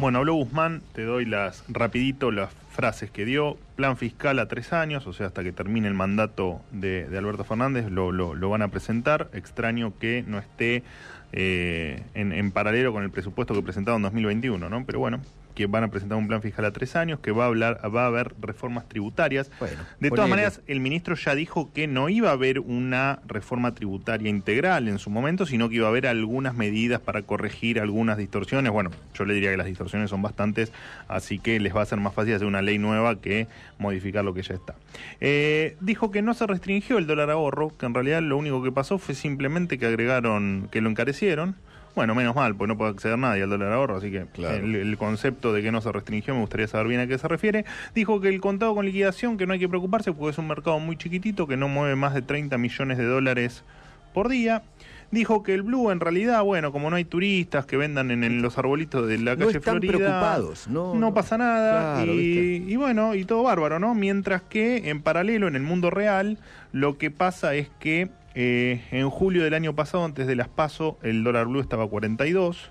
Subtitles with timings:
[0.00, 3.58] Bueno, habló Guzmán, te doy las rapidito las frases que dio.
[3.76, 7.90] Plan fiscal a tres años, o sea, hasta que termine el mandato de, Alberto Fernández,
[7.90, 9.28] lo, lo, van a presentar.
[9.34, 10.84] Extraño que no esté
[11.34, 14.86] eh, en, en, paralelo con el presupuesto que presentaron en 2021, ¿no?
[14.86, 15.20] Pero bueno,
[15.60, 18.04] que van a presentar un plan fiscal a tres años, que va a hablar, va
[18.04, 19.50] a haber reformas tributarias.
[20.00, 24.30] de todas maneras, el ministro ya dijo que no iba a haber una reforma tributaria
[24.30, 28.72] integral en su momento, sino que iba a haber algunas medidas para corregir algunas distorsiones.
[28.72, 30.72] Bueno, yo le diría que las distorsiones son bastantes,
[31.08, 33.46] así que les va a ser más fácil hacer una ley nueva que
[33.76, 34.76] modificar lo que ya está.
[35.20, 38.72] Eh, dijo que no se restringió el dólar ahorro, que en realidad lo único que
[38.72, 41.56] pasó fue simplemente que agregaron, que lo encarecieron.
[41.94, 45.52] Bueno, menos mal, pues no puede acceder nadie al dólar ahorro, así que el, concepto
[45.52, 47.64] de que no se restringió me gustaría saber bien a qué se refiere.
[47.94, 50.78] Dijo que el contado con liquidación, que no hay que preocuparse porque es un mercado
[50.78, 53.64] muy chiquitito que no mueve más de 30 millones de dólares
[54.14, 54.62] por día.
[55.10, 58.58] Dijo que el blue en realidad, bueno, como no hay turistas que vendan en, los
[58.58, 63.24] arbolitos de la calle están Florida, preocupados, no, no pasa nada y, y, bueno, y
[63.24, 63.94] todo bárbaro, ¿no?
[63.94, 66.38] Mientras que en paralelo en el mundo real
[66.72, 70.98] lo que pasa es que eh, en julio del año pasado, antes de las PASO,
[71.02, 72.70] el dólar blue estaba a 42.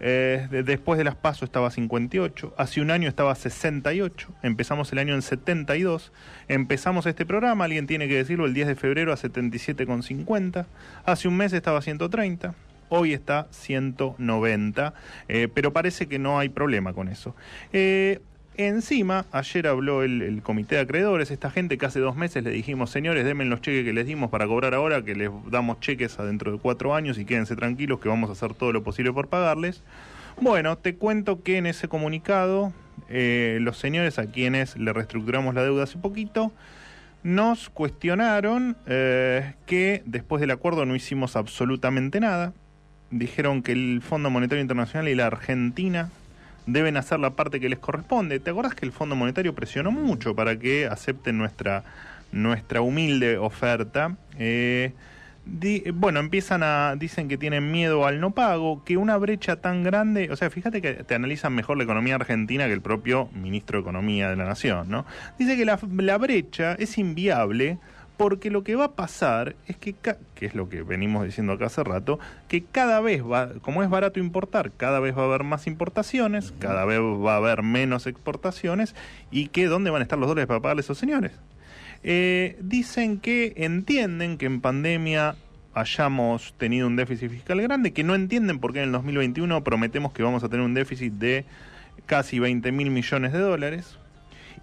[0.00, 2.54] Eh, después de las PASO estaba 58.
[2.56, 4.28] Hace un año estaba 68.
[4.42, 6.12] Empezamos el año en 72.
[6.48, 10.66] Empezamos este programa, alguien tiene que decirlo, el 10 de febrero a 77,50.
[11.04, 12.54] Hace un mes estaba a 130
[12.92, 14.94] hoy está 190,
[15.28, 17.36] eh, pero parece que no hay problema con eso.
[18.56, 22.90] Encima, ayer habló el, comité de acreedores, esta gente que hace dos meses le dijimos,
[22.90, 26.52] señores, denme los cheques que les dimos para cobrar ahora, que les damos cheques adentro
[26.52, 29.82] de cuatro años y quédense tranquilos que vamos a hacer todo lo posible por pagarles.
[30.40, 32.72] Bueno, te cuento que en ese comunicado,
[33.08, 36.52] eh, los señores a quienes le reestructuramos la deuda hace poquito,
[37.22, 42.52] nos cuestionaron eh, que después del acuerdo no hicimos absolutamente nada.
[43.10, 46.10] Dijeron que el Fondo Monetario Internacional y la Argentina
[46.66, 48.40] deben hacer la parte que les corresponde.
[48.40, 51.84] ¿Te acordás que el Fondo Monetario presionó mucho para que acepten nuestra,
[52.32, 54.16] nuestra humilde oferta?
[54.38, 54.92] Eh,
[55.94, 60.28] bueno, empiezan a, dicen que tienen miedo al no pago, que una brecha tan grande,
[60.30, 63.82] o sea, fíjate que te analizan mejor la economía argentina que el propio ministro de
[63.82, 65.06] Economía de la Nación, ¿no?
[65.38, 67.78] Dice que la, la brecha es inviable
[68.20, 71.66] porque lo que va a pasar es que, que es lo que venimos diciendo acá
[71.66, 75.42] hace rato, que cada vez va, como es barato importar, cada vez va a haber
[75.42, 78.94] más importaciones, cada vez va a haber menos exportaciones,
[79.30, 81.32] y que dónde van a estar los dólares para pagarle a esos señores.
[82.02, 85.36] Eh, dicen que entienden que en pandemia
[85.72, 90.12] hayamos tenido un déficit fiscal grande, que no entienden por qué en el 2021 prometemos
[90.12, 91.46] que vamos a tener un déficit de
[92.04, 93.96] casi 20 mil millones de dólares,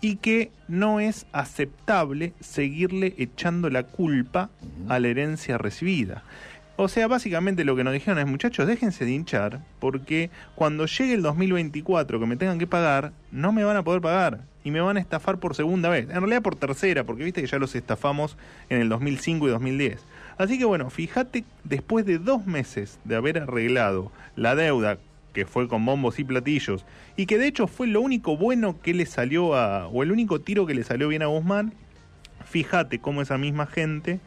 [0.02, 4.50] y que no es aceptable seguirle echando la culpa
[4.90, 6.24] a la herencia recibida.
[6.80, 11.16] O sea, básicamente lo que nos dijeron es, muchachos, déjense de hinchar, porque cuando llegue
[11.16, 14.80] el 2024 que me tengan que pagar, no me van a poder pagar y me
[14.80, 16.08] van a estafar por segunda vez.
[16.10, 18.38] En realidad por tercera, porque viste que ya los estafamos
[18.70, 20.06] en el 2005 y 2010.
[20.38, 25.00] Así que bueno, fíjate, después de dos meses de haber arreglado la deuda
[25.34, 28.94] que fue con bombos y platillos, y que de hecho fue lo único bueno que
[28.94, 31.74] le salió a, o el único tiro que le salió bien a Guzmán,
[32.46, 34.20] fíjate cómo esa misma gente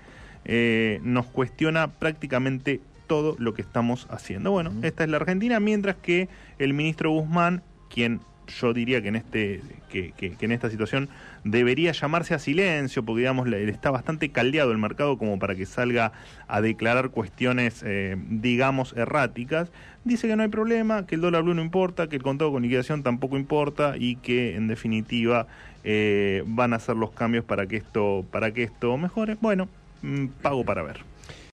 [0.45, 4.53] eh, nos cuestiona prácticamente todo lo que estamos haciendo.
[4.53, 6.29] Bueno, esta es la Argentina, mientras que
[6.59, 7.63] el ministro Guzmán,
[7.93, 8.21] quien
[8.61, 11.09] yo diría que en este que, en esta situación
[11.45, 16.13] debería llamarse a silencio porque digamos está bastante caldeado el mercado como para que salga
[16.49, 19.71] a declarar cuestiones eh, digamos erráticas.
[20.05, 22.63] Dice que no hay problema que el dólar blue no importa que el contado con
[22.63, 25.47] liquidación tampoco importa y que en definitiva
[25.85, 29.37] eh, van a hacer los cambios para que esto para que esto mejore.
[29.41, 29.69] Bueno
[30.03, 31.10] mm, pago para ver